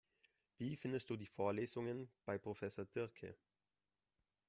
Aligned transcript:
Wie 0.57 0.77
findest 0.77 1.11
du 1.11 1.15
die 1.15 1.27
Vorlesungen 1.27 2.09
bei 2.25 2.39
Professor 2.39 2.85
Diercke? 2.85 3.37